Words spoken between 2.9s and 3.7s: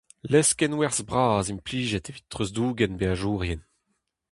beajourien.